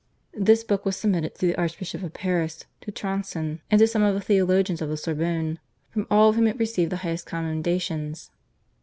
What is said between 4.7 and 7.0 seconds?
of the Sorbonne, from all of whom it received the